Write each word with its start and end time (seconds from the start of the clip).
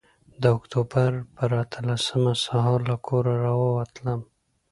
د 0.41 0.43
اکتوبر 0.57 1.11
پر 1.35 1.49
اتلسمه 1.63 2.33
سهار 2.45 2.79
له 2.89 2.95
کوره 3.07 3.33
راووتلم. 3.43 4.21